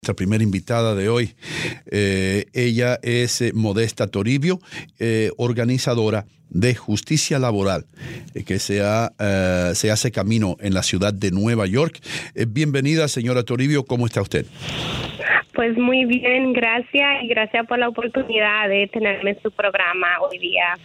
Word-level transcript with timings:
nuestra 0.00 0.14
primera 0.14 0.42
invitada 0.42 0.94
de 0.94 1.10
hoy. 1.10 1.34
Eh, 1.90 2.46
ella 2.54 2.98
es 3.02 3.42
eh, 3.42 3.52
Modesta 3.52 4.06
Toribio, 4.06 4.58
eh, 4.98 5.30
organizadora 5.36 6.24
de 6.48 6.74
justicia 6.74 7.38
laboral, 7.38 7.84
que 8.46 8.58
se, 8.58 8.82
se 9.74 9.90
hace 9.90 10.10
camino 10.10 10.56
en 10.60 10.72
la 10.72 10.82
ciudad 10.82 11.12
de 11.12 11.30
Nueva 11.30 11.66
York. 11.66 12.00
bienvenida, 12.48 13.08
señora 13.08 13.44
Toribio, 13.44 13.84
¿cómo 13.84 14.06
está 14.06 14.22
usted? 14.22 14.46
Pues 15.60 15.76
muy 15.76 16.06
bien, 16.06 16.54
gracias 16.54 17.22
y 17.22 17.28
gracias 17.28 17.66
por 17.66 17.78
la 17.78 17.90
oportunidad 17.90 18.66
de 18.70 18.86
tenerme 18.86 19.32
en 19.32 19.42
su 19.42 19.50
programa 19.50 20.06
hoy 20.22 20.38
día. 20.38 20.78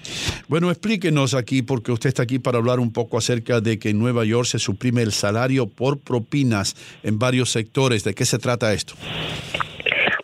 Bueno, 0.50 0.70
explíquenos 0.70 1.34
aquí, 1.34 1.62
porque 1.62 1.94
usted 1.94 2.09
está 2.09 2.23
aquí 2.23 2.40
para 2.40 2.58
hablar 2.58 2.81
un 2.81 2.92
poco 2.92 3.18
acerca 3.18 3.62
de 3.62 3.80
que 3.80 3.92
en 3.92 4.00
Nueva 4.00 4.26
York 4.26 4.48
se 4.48 4.59
suprime 4.59 5.02
el 5.02 5.13
salario 5.13 5.68
por 5.69 6.03
propinas 6.03 6.75
en 7.03 7.18
varios 7.18 7.52
sectores. 7.52 8.03
¿De 8.03 8.13
qué 8.13 8.25
se 8.25 8.38
trata 8.38 8.74
esto? 8.74 8.96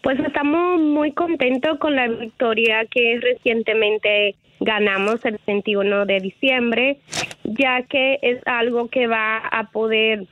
Pues 0.03 0.19
estamos 0.19 0.81
muy 0.81 1.13
contentos 1.13 1.79
con 1.79 1.95
la 1.95 2.09
victoria 2.09 2.85
que 2.91 3.21
recientemente 3.21 4.35
ganamos 4.59 5.23
el 5.23 5.39
21 5.47 6.05
de 6.05 6.19
diciembre, 6.19 6.97
ya 7.45 7.83
que 7.83 8.19
es 8.21 8.45
algo 8.45 8.89
que 8.89 9.07
va 9.07 9.37
a 9.37 9.71
poder 9.71 10.25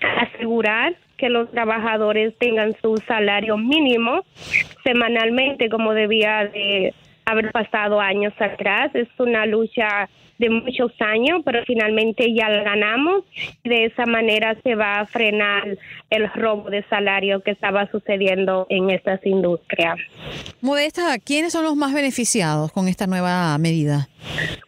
asegurar 0.00 0.96
que 1.16 1.28
los 1.28 1.50
trabajadores 1.50 2.36
tengan 2.38 2.74
su 2.80 2.96
salario 3.06 3.56
mínimo 3.56 4.24
semanalmente 4.82 5.68
como 5.68 5.94
debía 5.94 6.46
de 6.46 6.94
haber 7.24 7.52
pasado 7.52 8.00
años 8.00 8.32
atrás. 8.38 8.94
Es 8.94 9.08
una 9.18 9.46
lucha 9.46 10.08
de 10.38 10.50
muchos 10.50 10.92
años, 11.00 11.42
pero 11.44 11.62
finalmente 11.64 12.34
ya 12.34 12.48
la 12.48 12.62
ganamos. 12.62 13.24
De 13.62 13.86
esa 13.86 14.06
manera 14.06 14.56
se 14.62 14.74
va 14.74 15.00
a 15.00 15.06
frenar 15.06 15.78
el 16.10 16.32
robo 16.34 16.70
de 16.70 16.82
salario 16.84 17.40
que 17.40 17.52
estaba 17.52 17.88
sucediendo 17.90 18.66
en 18.68 18.90
estas 18.90 19.24
industrias. 19.24 19.96
Modesta, 20.60 21.18
¿quiénes 21.18 21.52
son 21.52 21.64
los 21.64 21.76
más 21.76 21.94
beneficiados 21.94 22.72
con 22.72 22.88
esta 22.88 23.06
nueva 23.06 23.56
medida? 23.58 24.08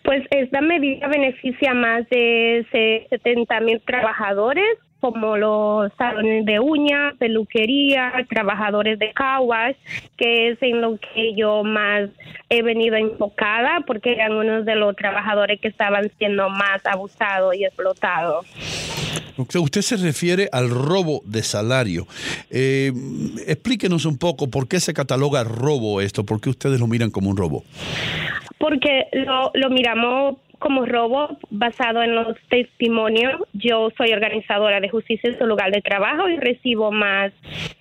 Pues 0.05 0.23
esta 0.31 0.61
medida 0.61 1.09
beneficia 1.09 1.73
a 1.73 1.75
más 1.75 2.09
de 2.09 2.65
70 3.11 3.61
mil 3.61 3.81
trabajadores 3.81 4.79
como 5.01 5.37
los 5.37 5.93
salones 5.99 6.45
de 6.45 6.59
uñas, 6.59 7.15
peluquería, 7.19 8.13
trabajadores 8.29 8.99
de 8.99 9.13
caguas, 9.13 9.77
que 10.17 10.49
es 10.51 10.63
en 10.63 10.81
lo 10.81 10.99
que 10.99 11.35
yo 11.37 11.63
más 11.65 12.09
he 12.49 12.63
venido 12.63 12.97
enfocada 12.97 13.81
porque 13.87 14.13
eran 14.13 14.33
unos 14.33 14.65
de 14.65 14.75
los 14.77 14.97
trabajadores 14.97 15.61
que 15.61 15.69
estaban 15.69 16.11
siendo 16.19 16.49
más 16.49 16.85
abusados 16.87 17.55
y 17.55 17.65
explotados. 17.65 18.47
Usted 19.37 19.83
se 19.83 19.97
refiere 19.97 20.49
al 20.51 20.71
robo 20.71 21.21
de 21.25 21.43
salario. 21.43 22.07
Eh, 22.51 22.91
explíquenos 23.47 24.07
un 24.07 24.17
poco 24.17 24.49
por 24.49 24.67
qué 24.67 24.81
se 24.81 24.95
cataloga 24.95 25.45
robo 25.45 26.01
esto, 26.01 26.25
por 26.25 26.41
qué 26.41 26.49
ustedes 26.49 26.81
lo 26.81 26.87
miran 26.87 27.11
como 27.11 27.31
un 27.31 27.37
robo. 27.37 27.65
Porque 28.59 29.09
lo, 29.13 29.51
lo 29.53 29.69
miramos 29.69 30.37
como 30.59 30.87
robo 30.87 31.37
basado 31.51 32.03
en 32.03 32.15
los 32.15 32.37
testimonios. 32.49 33.41
Yo 33.53 33.91
soy 33.97 34.13
organizadora 34.13 34.81
de 34.81 34.89
justicia 34.89 35.31
en 35.31 35.39
su 35.39 35.47
lugar 35.47 35.71
de 35.71 35.83
trabajo 35.83 36.29
y 36.29 36.37
recibo 36.37 36.91
más 36.91 37.33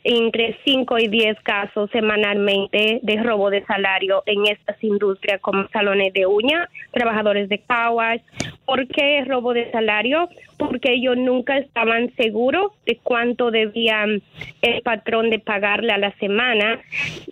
entre 0.03 0.57
5 0.65 0.99
y 0.99 1.07
10 1.07 1.39
casos 1.41 1.89
semanalmente 1.91 2.99
de 3.01 3.23
robo 3.23 3.49
de 3.49 3.65
salario 3.65 4.23
en 4.25 4.47
estas 4.47 4.81
industrias 4.83 5.41
como 5.41 5.67
salones 5.69 6.13
de 6.13 6.25
uña, 6.25 6.69
trabajadores 6.91 7.49
de 7.49 7.59
caguas. 7.59 8.21
¿Por 8.65 8.87
qué 8.87 9.23
robo 9.25 9.53
de 9.53 9.71
salario? 9.71 10.29
Porque 10.57 10.93
ellos 10.93 11.17
nunca 11.17 11.57
estaban 11.57 12.13
seguros 12.15 12.71
de 12.85 12.97
cuánto 13.01 13.51
debían 13.51 14.21
el 14.61 14.81
patrón 14.81 15.29
de 15.29 15.39
pagarle 15.39 15.91
a 15.91 15.97
la 15.97 16.11
semana. 16.17 16.79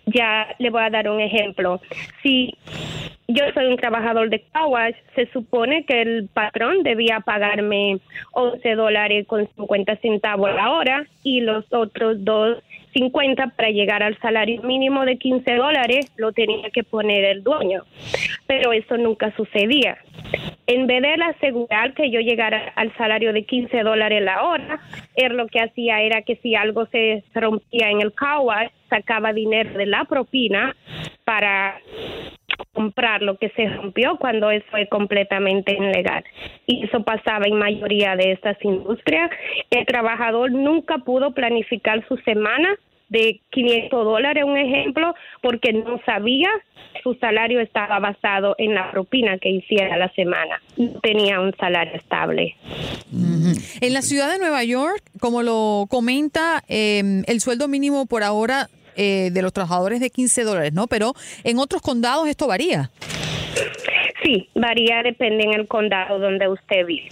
Ya 0.06 0.48
le 0.58 0.70
voy 0.70 0.82
a 0.82 0.90
dar 0.90 1.08
un 1.08 1.20
ejemplo. 1.20 1.80
Si 2.22 2.54
yo 3.28 3.44
soy 3.54 3.66
un 3.66 3.76
trabajador 3.76 4.28
de 4.28 4.40
Kawash, 4.52 4.96
se 5.14 5.26
supone 5.34 5.84
que 5.84 6.00
el 6.00 6.28
patrón 6.32 6.82
debía 6.82 7.20
pagarme 7.20 7.98
11 8.32 8.74
dólares 8.74 9.26
con 9.26 9.46
50 9.54 9.96
centavos 9.96 10.54
la 10.54 10.70
hora 10.70 11.06
y 11.22 11.42
los 11.42 11.70
otros 11.70 12.16
2.50 12.20 13.52
para 13.54 13.68
llegar 13.68 14.02
al 14.02 14.16
salario 14.20 14.62
mínimo 14.62 15.04
de 15.04 15.18
15 15.18 15.56
dólares 15.56 16.10
lo 16.16 16.32
tenía 16.32 16.70
que 16.70 16.84
poner 16.84 17.24
el 17.24 17.42
dueño. 17.42 17.82
Pero 18.46 18.72
eso 18.72 18.96
nunca 18.96 19.34
sucedía. 19.36 19.98
En 20.66 20.86
vez 20.86 21.02
de 21.02 21.22
asegurar 21.22 21.92
que 21.92 22.10
yo 22.10 22.20
llegara 22.20 22.72
al 22.76 22.94
salario 22.96 23.32
de 23.34 23.44
15 23.44 23.82
dólares 23.82 24.22
la 24.22 24.44
hora, 24.44 24.80
él 25.14 25.36
lo 25.36 25.46
que 25.48 25.60
hacía 25.60 26.00
era 26.00 26.22
que 26.22 26.36
si 26.36 26.54
algo 26.54 26.86
se 26.86 27.22
rompía 27.34 27.90
en 27.90 28.00
el 28.00 28.14
Kawash, 28.14 28.70
sacaba 28.88 29.32
dinero 29.32 29.76
de 29.76 29.86
la 29.86 30.04
propina 30.04 30.74
para 31.24 31.78
comprar 32.74 33.22
lo 33.22 33.38
que 33.38 33.48
se 33.50 33.66
rompió 33.68 34.18
cuando 34.18 34.50
eso 34.50 34.66
fue 34.70 34.86
completamente 34.88 35.72
ilegal. 35.72 36.24
Y 36.66 36.84
eso 36.84 37.02
pasaba 37.02 37.46
en 37.46 37.56
mayoría 37.56 38.16
de 38.16 38.32
estas 38.32 38.62
industrias. 38.62 39.30
El 39.70 39.86
trabajador 39.86 40.50
nunca 40.50 40.98
pudo 40.98 41.32
planificar 41.32 42.06
su 42.06 42.16
semana 42.18 42.68
de 43.08 43.40
500 43.50 44.04
dólares, 44.04 44.44
un 44.44 44.56
ejemplo, 44.56 45.14
porque 45.40 45.72
no 45.72 46.00
sabía 46.04 46.50
su 47.02 47.14
salario 47.14 47.60
estaba 47.60 47.98
basado 47.98 48.54
en 48.58 48.74
la 48.74 48.90
propina 48.90 49.38
que 49.38 49.50
hiciera 49.50 49.96
la 49.96 50.12
semana. 50.14 50.60
No 50.76 51.00
tenía 51.00 51.40
un 51.40 51.52
salario 51.58 51.94
estable. 51.94 52.56
En 53.80 53.92
la 53.92 54.02
ciudad 54.02 54.30
de 54.30 54.38
Nueva 54.38 54.64
York, 54.64 55.02
como 55.20 55.42
lo 55.42 55.86
comenta, 55.88 56.62
eh, 56.68 57.22
el 57.26 57.40
sueldo 57.40 57.68
mínimo 57.68 58.06
por 58.06 58.22
ahora 58.22 58.68
eh, 58.96 59.30
de 59.32 59.42
los 59.42 59.52
trabajadores 59.52 60.00
de 60.00 60.10
15 60.10 60.44
dólares, 60.44 60.72
¿no? 60.72 60.86
Pero 60.86 61.14
en 61.42 61.58
otros 61.58 61.82
condados 61.82 62.28
esto 62.28 62.46
varía. 62.46 62.90
Sí, 64.22 64.48
varía, 64.54 65.02
depende 65.02 65.44
en 65.44 65.52
el 65.52 65.68
condado 65.68 66.18
donde 66.18 66.48
usted 66.48 66.86
vive. 66.86 67.08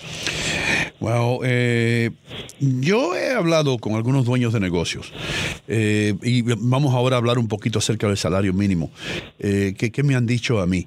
Bueno, 1.03 1.41
eh, 1.43 2.13
yo 2.61 3.17
he 3.17 3.33
hablado 3.33 3.77
con 3.79 3.95
algunos 3.95 4.25
dueños 4.25 4.53
de 4.53 4.61
negocios 4.61 5.13
eh, 5.67 6.15
y 6.23 6.43
vamos 6.43 6.95
ahora 6.95 7.17
a 7.17 7.19
hablar 7.19 7.39
un 7.39 7.49
poquito 7.49 7.81
acerca 7.81 8.07
del 8.07 8.17
salario 8.17 8.53
mínimo. 8.53 8.89
Eh, 9.41 9.75
¿qué, 9.77 10.03
me 10.05 10.15
han 10.15 10.27
dicho 10.27 10.61
a 10.61 10.67
mí? 10.69 10.87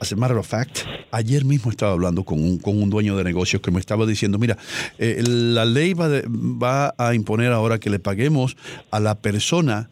as 0.00 0.10
a 0.10 0.16
matter 0.16 0.38
of 0.38 0.48
fact, 0.48 0.78
ayer 1.10 1.44
mismo 1.44 1.70
estaba 1.70 1.92
hablando 1.92 2.24
con 2.24 2.42
un, 2.42 2.56
con 2.56 2.80
un 2.82 2.88
dueño 2.88 3.14
de 3.18 3.24
negocios 3.24 3.60
que 3.60 3.70
me 3.70 3.78
estaba 3.78 4.06
diciendo, 4.06 4.38
mira, 4.38 4.56
la 4.98 5.66
ley 5.66 5.92
va, 5.92 6.08
va 6.26 6.94
a 6.96 7.14
imponer 7.14 7.52
ahora 7.52 7.78
que 7.78 7.90
le 7.90 7.98
paguemos 7.98 8.56
a 8.90 9.00
la 9.00 9.16
persona 9.16 9.90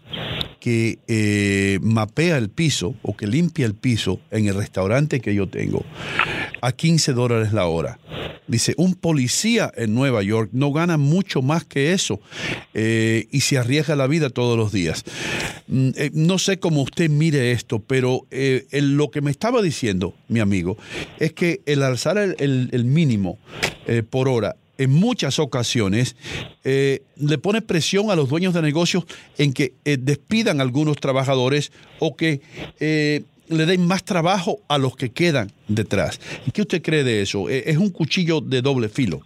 que 0.64 0.98
eh, 1.08 1.78
mapea 1.82 2.38
el 2.38 2.48
piso 2.48 2.94
o 3.02 3.14
que 3.14 3.26
limpia 3.26 3.66
el 3.66 3.74
piso 3.74 4.20
en 4.30 4.46
el 4.46 4.54
restaurante 4.54 5.20
que 5.20 5.34
yo 5.34 5.46
tengo 5.46 5.84
a 6.64 6.72
15 6.72 7.12
dólares 7.12 7.52
la 7.52 7.66
hora. 7.66 7.98
Dice, 8.46 8.74
un 8.76 8.94
policía 8.94 9.72
en 9.76 9.94
Nueva 9.94 10.22
York 10.22 10.50
no 10.52 10.72
gana 10.72 10.98
mucho 10.98 11.42
más 11.42 11.64
que 11.64 11.92
eso 11.92 12.20
eh, 12.74 13.26
y 13.30 13.40
se 13.40 13.58
arriesga 13.58 13.96
la 13.96 14.06
vida 14.06 14.30
todos 14.30 14.56
los 14.56 14.72
días. 14.72 15.04
Mm, 15.66 15.90
eh, 15.96 16.10
no 16.12 16.38
sé 16.38 16.58
cómo 16.58 16.82
usted 16.82 17.10
mire 17.10 17.52
esto, 17.52 17.80
pero 17.80 18.26
lo 18.70 19.10
que 19.10 19.20
me 19.20 19.30
estaba 19.30 19.62
diciendo 19.62 20.14
mi 20.28 20.40
amigo 20.40 20.76
es 21.18 21.32
que 21.32 21.60
el 21.66 21.82
alzar 21.82 22.18
el 22.18 22.84
mínimo 22.84 23.38
por 24.10 24.28
hora 24.28 24.56
en 24.78 24.90
muchas 24.90 25.38
ocasiones 25.38 26.16
eh, 26.64 27.02
le 27.16 27.38
pone 27.38 27.62
presión 27.62 28.10
a 28.10 28.16
los 28.16 28.28
dueños 28.28 28.54
de 28.54 28.62
negocios 28.62 29.04
en 29.38 29.52
que 29.52 29.74
eh, 29.84 29.96
despidan 30.00 30.60
a 30.60 30.62
algunos 30.62 30.96
trabajadores 30.96 31.72
o 32.00 32.16
que 32.16 32.40
eh, 32.80 33.22
le 33.48 33.66
den 33.66 33.86
más 33.86 34.04
trabajo 34.04 34.58
a 34.68 34.78
los 34.78 34.96
que 34.96 35.12
quedan 35.12 35.48
detrás. 35.68 36.20
¿Y 36.46 36.50
qué 36.50 36.62
usted 36.62 36.82
cree 36.82 37.04
de 37.04 37.22
eso? 37.22 37.48
¿Es 37.48 37.76
un 37.76 37.90
cuchillo 37.90 38.40
de 38.40 38.62
doble 38.62 38.88
filo? 38.88 39.20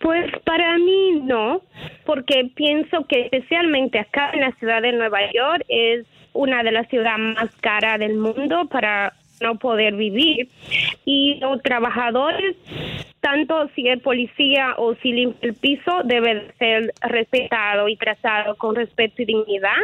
Pues 0.00 0.30
para 0.44 0.78
mí 0.78 1.20
no, 1.24 1.62
porque 2.06 2.50
pienso 2.54 3.06
que 3.06 3.22
especialmente 3.22 3.98
acá 3.98 4.30
en 4.32 4.40
la 4.40 4.52
ciudad 4.52 4.82
de 4.82 4.92
Nueva 4.92 5.20
York 5.32 5.64
es 5.68 6.06
una 6.32 6.62
de 6.62 6.72
las 6.72 6.88
ciudades 6.88 7.36
más 7.36 7.50
caras 7.60 7.98
del 7.98 8.16
mundo 8.16 8.66
para 8.70 9.14
no 9.40 9.58
poder 9.58 9.94
vivir. 9.94 10.48
Y 11.04 11.38
los 11.40 11.62
trabajadores, 11.62 12.56
tanto 13.20 13.68
si 13.74 13.88
es 13.88 14.00
policía 14.00 14.74
o 14.76 14.94
si 14.96 15.12
limpia 15.12 15.48
el 15.48 15.54
piso, 15.54 16.02
debe 16.04 16.52
ser 16.58 16.92
respetado 17.00 17.88
y 17.88 17.96
trazado 17.96 18.56
con 18.56 18.76
respeto 18.76 19.22
y 19.22 19.26
dignidad. 19.26 19.80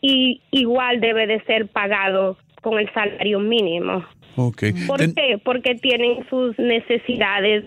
Y 0.00 0.40
igual 0.50 1.00
debe 1.00 1.26
de 1.26 1.40
ser 1.44 1.68
pagado 1.68 2.36
con 2.62 2.78
el 2.78 2.92
salario 2.92 3.40
mínimo. 3.40 4.04
Okay. 4.36 4.72
¿Por 4.86 4.98
qué? 5.14 5.38
Porque 5.42 5.74
tienen 5.76 6.26
sus 6.28 6.58
necesidades. 6.58 7.64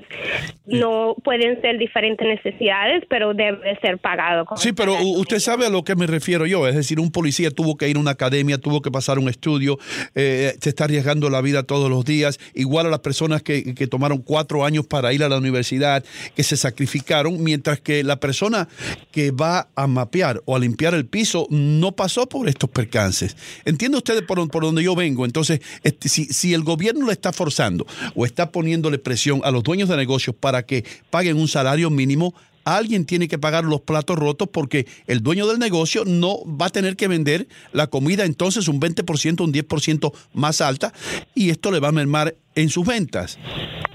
No 0.66 1.16
pueden 1.24 1.62
ser 1.62 1.78
diferentes 1.78 2.28
necesidades, 2.28 3.04
pero 3.10 3.34
debe 3.34 3.78
ser 3.80 4.00
pagado. 4.00 4.46
sí, 4.58 4.74
pero 4.74 5.00
usted 5.02 5.40
sabe 5.40 5.66
a 5.66 5.70
lo 5.70 5.84
que 5.84 5.96
me 5.96 6.08
refiero 6.08 6.46
yo. 6.46 6.68
Es 6.68 6.76
decir, 6.76 7.00
un 7.00 7.12
policía 7.12 7.52
tuvo 7.52 7.78
que 7.78 7.88
ir 7.88 7.98
a 7.98 8.00
una 8.00 8.12
academia, 8.12 8.58
tuvo 8.58 8.82
que 8.82 8.92
pasar 8.92 9.18
un 9.20 9.30
estudio, 9.30 9.78
eh, 10.16 10.56
se 10.60 10.70
está 10.70 10.86
arriesgando 10.86 11.30
la 11.30 11.42
vida 11.42 11.64
todos 11.64 11.90
los 11.90 12.04
días. 12.04 12.40
Igual 12.54 12.88
a 12.88 12.90
las 12.90 13.00
personas 13.00 13.44
que, 13.44 13.76
que 13.76 13.88
tomaron 13.88 14.22
cuatro 14.22 14.66
años 14.66 14.86
para 14.86 15.14
ir 15.14 15.24
a 15.24 15.30
la 15.30 15.38
universidad, 15.38 16.04
que 16.36 16.44
se 16.44 16.58
sacrificaron, 16.58 17.42
mientras 17.42 17.80
que 17.80 18.04
la 18.04 18.20
persona 18.20 18.68
que 19.12 19.32
va 19.32 19.70
a 19.76 19.88
mapear 19.88 20.42
o 20.46 20.56
a 20.56 20.60
limpiar 20.60 20.94
el 20.94 21.06
piso 21.06 21.48
no 21.50 21.94
pasó 21.94 22.28
por 22.28 22.50
estos 22.50 22.70
percances. 22.70 23.38
¿Entiende 23.66 23.98
usted 23.98 24.26
por, 24.26 24.46
por 24.50 24.64
donde 24.64 24.84
yo 24.84 24.96
vengo? 24.96 25.26
Entonces, 25.26 25.62
este, 25.84 26.10
si, 26.10 26.26
si 26.26 26.57
el 26.58 26.64
gobierno 26.64 27.06
le 27.06 27.14
está 27.14 27.32
forzando 27.32 27.86
o 28.16 28.26
está 28.26 28.52
poniéndole 28.52 28.98
presión 28.98 29.42
a 29.44 29.52
los 29.52 29.64
dueños 29.64 29.88
de 29.88 29.96
negocios 29.96 30.36
para 30.36 30.64
que 30.64 30.84
paguen 31.10 31.38
un 31.38 31.48
salario 31.48 31.90
mínimo, 31.90 32.34
alguien 32.76 33.06
tiene 33.06 33.30
que 33.30 33.38
pagar 33.38 33.64
los 33.64 33.82
platos 33.82 34.18
rotos 34.18 34.50
porque 34.52 34.86
el 35.08 35.24
dueño 35.24 35.48
del 35.48 35.60
negocio 35.60 36.04
no 36.06 36.40
va 36.46 36.66
a 36.66 36.70
tener 36.70 36.98
que 36.98 37.08
vender 37.08 37.48
la 37.72 37.88
comida 37.88 38.26
entonces 38.26 38.68
un 38.68 38.82
20%, 38.82 39.42
un 39.42 39.54
10% 39.54 40.14
más 40.34 40.60
alta 40.60 40.92
y 41.34 41.50
esto 41.50 41.72
le 41.72 41.80
va 41.80 41.90
a 41.90 41.94
mermar 41.94 42.36
en 42.56 42.70
sus 42.70 42.86
ventas. 42.86 43.40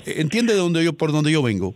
¿Entiende 0.06 0.55
de 0.55 0.58
dónde 0.58 0.82
yo, 0.85 0.94
por 0.94 1.12
dónde 1.12 1.31
yo 1.31 1.43
vengo? 1.43 1.75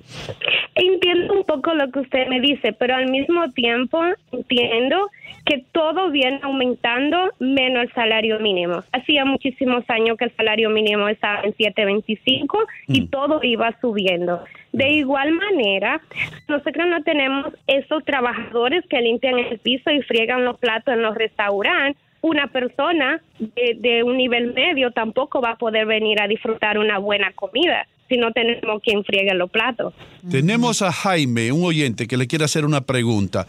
Entiendo 0.74 1.34
un 1.34 1.44
poco 1.44 1.74
lo 1.74 1.90
que 1.90 2.00
usted 2.00 2.28
me 2.28 2.40
dice, 2.40 2.72
pero 2.72 2.94
al 2.94 3.10
mismo 3.10 3.50
tiempo 3.52 3.98
entiendo 4.32 4.96
que 5.46 5.64
todo 5.70 6.10
viene 6.10 6.40
aumentando 6.42 7.30
menos 7.38 7.84
el 7.84 7.92
salario 7.92 8.40
mínimo. 8.40 8.82
Hacía 8.92 9.24
muchísimos 9.24 9.84
años 9.88 10.18
que 10.18 10.24
el 10.24 10.36
salario 10.36 10.68
mínimo 10.70 11.08
estaba 11.08 11.40
en 11.42 11.54
7.25 11.54 12.48
y 12.88 13.02
mm. 13.02 13.08
todo 13.08 13.40
iba 13.42 13.72
subiendo. 13.80 14.42
De 14.72 14.90
igual 14.90 15.32
manera, 15.32 16.02
nosotros 16.48 16.86
no 16.88 17.02
tenemos 17.04 17.54
esos 17.68 18.04
trabajadores 18.04 18.84
que 18.90 19.00
limpian 19.00 19.38
el 19.38 19.58
piso 19.60 19.90
y 19.90 20.02
friegan 20.02 20.44
los 20.44 20.58
platos 20.58 20.94
en 20.94 21.02
los 21.02 21.14
restaurantes. 21.14 22.02
Una 22.22 22.48
persona 22.48 23.22
de, 23.38 23.76
de 23.78 24.02
un 24.02 24.16
nivel 24.16 24.52
medio 24.52 24.90
tampoco 24.90 25.40
va 25.40 25.52
a 25.52 25.56
poder 25.56 25.86
venir 25.86 26.20
a 26.20 26.26
disfrutar 26.26 26.76
una 26.76 26.98
buena 26.98 27.32
comida 27.32 27.86
si 28.08 28.16
no 28.16 28.32
tenemos 28.32 28.82
quien 28.82 29.04
friegue 29.04 29.34
los 29.34 29.50
platos. 29.50 29.94
Tenemos 30.28 30.82
a 30.82 30.92
Jaime, 30.92 31.52
un 31.52 31.64
oyente 31.64 32.06
que 32.06 32.16
le 32.16 32.26
quiere 32.26 32.44
hacer 32.44 32.64
una 32.64 32.80
pregunta. 32.82 33.46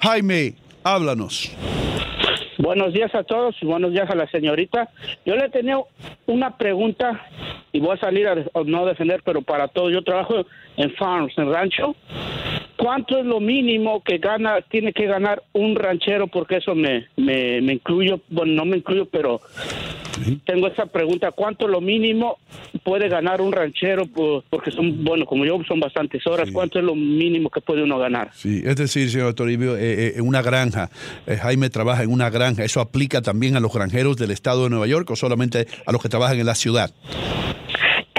Jaime, 0.00 0.54
Háblanos. 0.88 1.54
Buenos 2.56 2.94
días 2.94 3.14
a 3.14 3.22
todos 3.22 3.54
y 3.60 3.66
buenos 3.66 3.92
días 3.92 4.08
a 4.08 4.14
la 4.14 4.26
señorita. 4.30 4.88
Yo 5.26 5.36
le 5.36 5.50
tenía 5.50 5.78
una 6.24 6.56
pregunta 6.56 7.26
y 7.72 7.80
voy 7.80 7.94
a 7.94 8.00
salir 8.00 8.26
a, 8.26 8.36
no 8.64 8.86
defender, 8.86 9.20
pero 9.22 9.42
para 9.42 9.68
todo. 9.68 9.90
Yo 9.90 10.02
trabajo 10.02 10.46
en 10.78 10.90
farms, 10.94 11.36
en 11.36 11.52
rancho. 11.52 11.94
¿Cuánto 12.78 13.18
es 13.18 13.26
lo 13.26 13.38
mínimo 13.38 14.02
que 14.02 14.16
gana, 14.16 14.62
tiene 14.62 14.94
que 14.94 15.04
ganar 15.04 15.42
un 15.52 15.76
ranchero? 15.76 16.26
Porque 16.26 16.56
eso 16.56 16.74
me, 16.74 17.06
me, 17.16 17.60
me 17.60 17.74
incluyo, 17.74 18.20
bueno, 18.30 18.54
no 18.54 18.64
me 18.64 18.78
incluyo, 18.78 19.04
pero 19.04 19.42
tengo 20.46 20.68
esa 20.68 20.86
pregunta, 20.86 21.32
¿cuánto 21.32 21.68
lo 21.68 21.82
mínimo 21.82 22.38
puede 22.82 23.08
ganar 23.08 23.40
un 23.40 23.52
ranchero? 23.52 24.04
Porque 24.06 24.70
son, 24.70 25.04
bueno, 25.04 25.26
como 25.26 25.44
yo, 25.44 25.58
son 25.66 25.80
bastantes 25.80 26.26
horas. 26.26 26.50
¿Cuánto 26.52 26.78
es 26.78 26.84
lo 26.84 26.94
mínimo 26.94 27.50
que 27.50 27.60
puede 27.60 27.82
uno 27.82 27.98
ganar? 27.98 28.30
Sí, 28.32 28.62
es 28.64 28.76
decir, 28.76 29.10
señor 29.10 29.34
Toribio, 29.34 29.76
eh, 29.76 30.08
eh, 30.08 30.12
en 30.16 30.26
una 30.26 30.42
granja, 30.42 30.90
eh, 31.26 31.36
Jaime 31.36 31.70
trabaja 31.70 32.02
en 32.02 32.12
una 32.12 32.30
granja, 32.30 32.64
¿eso 32.64 32.80
aplica 32.80 33.22
también 33.22 33.56
a 33.56 33.60
los 33.60 33.72
granjeros 33.72 34.16
del 34.16 34.30
estado 34.30 34.64
de 34.64 34.70
Nueva 34.70 34.86
York 34.86 35.10
o 35.10 35.16
solamente 35.16 35.66
a 35.86 35.92
los 35.92 36.02
que 36.02 36.08
trabajan 36.08 36.38
en 36.38 36.46
la 36.46 36.54
ciudad? 36.54 36.92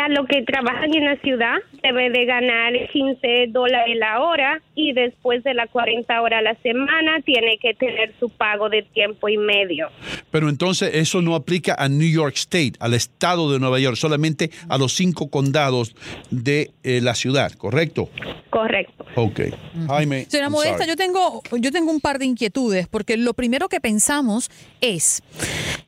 lo 0.10 0.25
que 0.25 0.42
trabajan 0.42 0.94
en 0.94 1.06
la 1.06 1.16
ciudad 1.18 1.57
debe 1.84 2.10
de 2.10 2.25
ganar 2.25 2.74
15 2.92 3.48
dólares 3.50 3.96
la 3.98 4.22
hora 4.22 4.62
y 4.75 4.94
después 4.94 5.44
de 5.44 5.54
las 5.54 5.69
40 5.69 6.22
horas 6.22 6.40
a 6.40 6.42
la 6.42 6.56
semana 6.56 7.22
tiene 7.24 7.57
que 7.60 7.74
tener 7.75 8.13
su 8.19 8.30
pago 8.30 8.69
de 8.69 8.81
tiempo 8.81 9.30
y 9.30 9.38
medio. 9.38 9.90
Pero 10.31 10.49
entonces 10.49 10.91
eso 10.93 11.21
no 11.21 11.35
aplica 11.35 11.75
a 11.77 11.89
New 11.89 12.09
York 12.09 12.36
State, 12.36 12.74
al 12.79 12.93
estado 12.93 13.51
de 13.51 13.59
Nueva 13.59 13.79
York, 13.79 13.95
solamente 13.95 14.51
a 14.67 14.77
los 14.77 14.93
cinco 14.93 15.29
condados 15.29 15.95
de 16.29 16.71
eh, 16.83 17.01
la 17.01 17.15
ciudad, 17.15 17.51
¿correcto? 17.53 18.09
Correcto. 18.50 19.05
Ok. 19.15 19.41
Jaime. 19.88 20.25
Señora 20.29 20.50
Modesta, 20.50 20.86
yo 20.86 20.95
tengo, 20.95 21.41
yo 21.51 21.71
tengo 21.71 21.91
un 21.91 22.00
par 22.00 22.19
de 22.19 22.25
inquietudes, 22.25 22.88
porque 22.88 23.17
lo 23.17 23.33
primero 23.33 23.69
que 23.69 23.79
pensamos 23.79 24.50
es, 24.81 25.21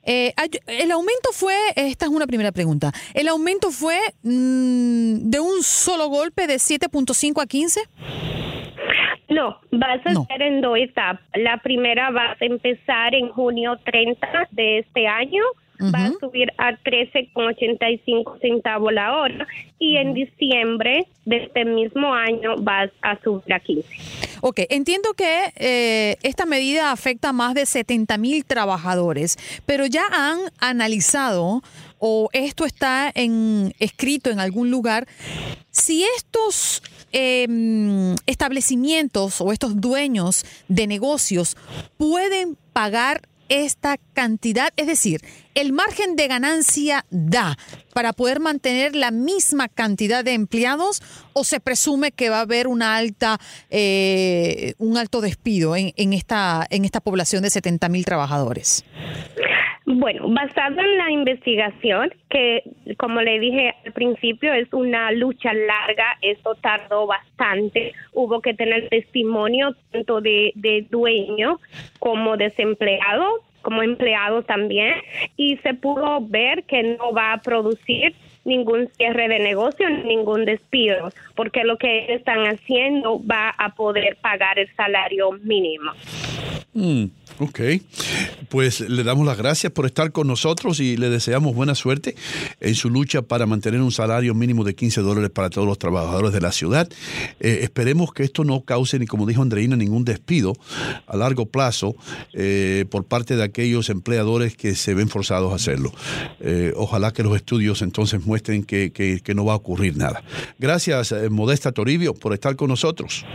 eh, 0.03 0.33
el 0.67 0.91
aumento 0.91 1.31
fue, 1.33 1.55
esta 1.75 2.05
es 2.05 2.11
una 2.11 2.27
primera 2.27 2.51
pregunta, 2.51 2.93
¿el 3.13 3.27
aumento 3.27 3.71
fue 3.71 3.99
mm, 4.23 5.29
de 5.29 5.39
un 5.39 5.63
solo 5.63 6.07
golpe 6.07 6.47
de 6.47 6.55
7.5 6.55 7.41
a 7.41 7.47
15? 7.47 7.81
No, 9.31 9.57
vas 9.71 10.05
a 10.05 10.25
ser 10.25 10.41
en 10.41 10.61
dos 10.61 10.77
etapas. 10.77 11.21
La 11.33 11.57
primera 11.57 12.11
va 12.11 12.31
a 12.31 12.37
empezar 12.41 13.15
en 13.15 13.29
junio 13.29 13.77
30 13.83 14.49
de 14.51 14.79
este 14.79 15.07
año 15.07 15.43
va 15.89 16.05
a 16.05 16.11
subir 16.19 16.51
a 16.57 16.73
13,85 16.73 18.39
centavos 18.39 18.93
la 18.93 19.17
hora 19.17 19.47
y 19.79 19.97
en 19.97 20.13
diciembre 20.13 21.07
de 21.25 21.37
este 21.37 21.65
mismo 21.65 22.13
año 22.13 22.61
va 22.63 22.91
a 23.01 23.19
subir 23.23 23.53
a 23.53 23.59
15. 23.59 23.87
Ok, 24.41 24.61
entiendo 24.69 25.13
que 25.13 25.53
eh, 25.55 26.17
esta 26.23 26.45
medida 26.45 26.91
afecta 26.91 27.29
a 27.29 27.33
más 27.33 27.53
de 27.53 27.65
70 27.65 28.17
mil 28.17 28.45
trabajadores, 28.45 29.37
pero 29.65 29.85
ya 29.85 30.03
han 30.11 30.39
analizado 30.59 31.61
o 32.01 32.29
esto 32.33 32.65
está 32.65 33.11
en, 33.13 33.73
escrito 33.79 34.31
en 34.31 34.39
algún 34.39 34.71
lugar, 34.71 35.07
si 35.69 36.03
estos 36.17 36.81
em, 37.11 38.15
establecimientos 38.25 39.39
o 39.39 39.53
estos 39.53 39.79
dueños 39.79 40.43
de 40.67 40.87
negocios 40.87 41.55
pueden 41.97 42.57
pagar 42.73 43.21
esta 43.49 43.97
cantidad, 44.13 44.69
es 44.77 44.87
decir, 44.87 45.21
el 45.55 45.73
margen 45.73 46.15
de 46.15 46.27
ganancia 46.27 47.05
da 47.11 47.57
para 47.93 48.13
poder 48.13 48.39
mantener 48.39 48.95
la 48.95 49.11
misma 49.11 49.67
cantidad 49.67 50.23
de 50.23 50.33
empleados 50.33 51.03
o 51.33 51.43
se 51.43 51.59
presume 51.59 52.13
que 52.13 52.29
va 52.29 52.37
a 52.37 52.41
haber 52.41 52.67
una 52.67 52.95
alta, 52.95 53.39
eh, 53.69 54.73
un 54.77 54.97
alto 54.97 55.19
despido 55.21 55.75
en, 55.75 56.13
esta, 56.13 56.65
en 56.69 56.85
esta 56.85 57.01
población 57.01 57.43
de 57.43 57.49
70 57.49 57.89
mil 57.89 58.05
trabajadores? 58.05 58.85
Bueno, 59.85 60.29
basado 60.29 60.79
en 60.79 60.97
la 60.97 61.09
investigación, 61.09 62.13
que 62.29 62.63
como 62.97 63.19
le 63.21 63.39
dije 63.39 63.73
al 63.83 63.93
principio, 63.93 64.53
es 64.53 64.71
una 64.73 65.11
lucha 65.11 65.53
larga, 65.53 66.17
esto 66.21 66.53
tardó 66.55 67.07
bastante, 67.07 67.93
hubo 68.13 68.41
que 68.41 68.53
tener 68.53 68.89
testimonio 68.89 69.75
tanto 69.91 70.21
de, 70.21 70.51
de 70.53 70.85
dueño 70.89 71.59
como 71.99 72.37
desempleado, 72.37 73.39
como 73.63 73.81
empleado 73.81 74.43
también, 74.43 74.93
y 75.35 75.57
se 75.57 75.73
pudo 75.73 76.21
ver 76.21 76.63
que 76.63 76.83
no 76.83 77.11
va 77.11 77.33
a 77.33 77.41
producir 77.41 78.13
ningún 78.43 78.89
cierre 78.97 79.27
de 79.27 79.39
negocio, 79.39 79.89
ningún 79.89 80.45
despido, 80.45 81.11
porque 81.35 81.63
lo 81.63 81.77
que 81.77 82.13
están 82.13 82.45
haciendo 82.45 83.21
va 83.25 83.49
a 83.49 83.73
poder 83.75 84.17
pagar 84.21 84.59
el 84.59 84.73
salario 84.75 85.31
mínimo. 85.43 85.91
Mm, 86.73 87.03
ok, 87.39 87.59
pues 88.47 88.79
le 88.79 89.03
damos 89.03 89.25
las 89.25 89.37
gracias 89.37 89.73
por 89.73 89.85
estar 89.85 90.13
con 90.13 90.25
nosotros 90.27 90.79
y 90.79 90.95
le 90.95 91.09
deseamos 91.09 91.53
buena 91.53 91.75
suerte 91.75 92.15
en 92.61 92.75
su 92.75 92.89
lucha 92.89 93.23
para 93.23 93.45
mantener 93.45 93.81
un 93.81 93.91
salario 93.91 94.33
mínimo 94.33 94.63
de 94.63 94.73
15 94.73 95.01
dólares 95.01 95.31
para 95.31 95.49
todos 95.49 95.67
los 95.67 95.77
trabajadores 95.77 96.31
de 96.31 96.39
la 96.39 96.53
ciudad. 96.53 96.89
Eh, 97.41 97.59
esperemos 97.63 98.13
que 98.13 98.23
esto 98.23 98.45
no 98.45 98.61
cause, 98.61 98.99
ni 98.99 99.05
como 99.05 99.25
dijo 99.25 99.41
Andreina, 99.41 99.75
ningún 99.75 100.05
despido 100.05 100.53
a 101.07 101.17
largo 101.17 101.45
plazo 101.45 101.93
eh, 102.31 102.85
por 102.89 103.03
parte 103.03 103.35
de 103.35 103.43
aquellos 103.43 103.89
empleadores 103.89 104.55
que 104.55 104.73
se 104.75 104.93
ven 104.93 105.09
forzados 105.09 105.51
a 105.51 105.55
hacerlo. 105.55 105.91
Eh, 106.39 106.71
ojalá 106.77 107.11
que 107.11 107.23
los 107.23 107.35
estudios 107.35 107.81
entonces 107.81 108.25
muestren 108.31 108.63
que, 108.63 108.91
que 108.91 109.33
no 109.35 109.43
va 109.45 109.53
a 109.53 109.57
ocurrir 109.57 109.97
nada. 109.97 110.23
Gracias, 110.57 111.13
Modesta 111.29 111.71
Toribio, 111.71 112.13
por 112.13 112.33
estar 112.33 112.55
con 112.55 112.69
nosotros. 112.69 113.25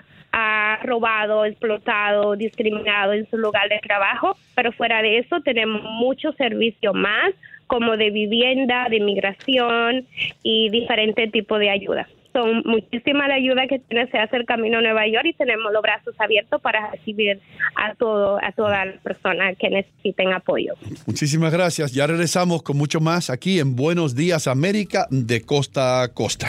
robados, 0.84 1.48
explotados, 1.48 2.38
discriminados 2.38 3.16
en 3.16 3.28
su 3.28 3.38
lugar 3.38 3.68
de 3.68 3.80
trabajo, 3.80 4.36
pero 4.54 4.70
fuera 4.72 5.02
de 5.02 5.18
eso 5.18 5.40
tenemos 5.40 5.82
muchos 5.82 6.36
servicios 6.36 6.94
más 6.94 7.34
como 7.66 7.96
de 7.96 8.10
vivienda, 8.10 8.86
de 8.88 8.96
inmigración 8.96 10.06
y 10.42 10.70
diferentes 10.70 11.32
tipos 11.32 11.58
de 11.58 11.70
ayuda 11.70 12.06
son 12.36 12.62
muchísima 12.66 13.26
la 13.28 13.34
ayuda 13.34 13.66
que 13.66 13.78
tiene 13.78 14.10
se 14.10 14.18
hace 14.18 14.36
el 14.36 14.44
camino 14.44 14.78
a 14.78 14.82
Nueva 14.82 15.06
York 15.06 15.24
y 15.24 15.32
tenemos 15.32 15.72
los 15.72 15.80
brazos 15.80 16.14
abiertos 16.18 16.60
para 16.60 16.90
recibir 16.90 17.40
a 17.76 17.94
todo 17.94 18.38
a 18.42 18.52
todas 18.52 18.86
las 18.86 19.00
personas 19.00 19.56
que 19.58 19.70
necesiten 19.70 20.34
apoyo. 20.34 20.74
Muchísimas 21.06 21.50
gracias. 21.50 21.92
Ya 21.92 22.06
regresamos 22.06 22.62
con 22.62 22.76
mucho 22.76 23.00
más 23.00 23.30
aquí 23.30 23.58
en 23.58 23.74
Buenos 23.74 24.14
Días 24.14 24.48
América 24.48 25.06
de 25.10 25.40
costa 25.40 26.02
a 26.02 26.08
costa. 26.12 26.48